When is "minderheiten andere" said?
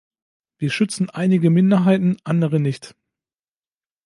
1.51-2.59